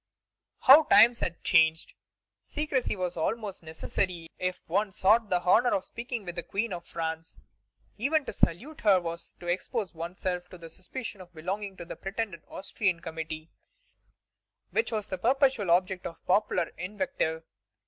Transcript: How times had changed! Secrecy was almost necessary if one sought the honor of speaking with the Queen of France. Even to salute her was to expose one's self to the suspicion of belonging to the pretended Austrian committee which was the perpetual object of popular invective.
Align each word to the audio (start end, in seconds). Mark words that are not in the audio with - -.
How 0.61 0.85
times 0.85 1.19
had 1.19 1.43
changed! 1.43 1.93
Secrecy 2.41 2.95
was 2.95 3.15
almost 3.15 3.61
necessary 3.61 4.31
if 4.39 4.63
one 4.67 4.91
sought 4.91 5.29
the 5.29 5.43
honor 5.43 5.69
of 5.75 5.83
speaking 5.83 6.25
with 6.25 6.33
the 6.33 6.41
Queen 6.41 6.73
of 6.73 6.85
France. 6.87 7.39
Even 7.99 8.25
to 8.25 8.33
salute 8.33 8.81
her 8.81 8.99
was 8.99 9.35
to 9.39 9.45
expose 9.45 9.93
one's 9.93 10.17
self 10.17 10.49
to 10.49 10.57
the 10.57 10.71
suspicion 10.71 11.21
of 11.21 11.35
belonging 11.35 11.77
to 11.77 11.85
the 11.85 11.95
pretended 11.95 12.41
Austrian 12.49 12.99
committee 12.99 13.51
which 14.71 14.91
was 14.91 15.05
the 15.05 15.19
perpetual 15.19 15.69
object 15.69 16.07
of 16.07 16.25
popular 16.25 16.69
invective. 16.79 17.43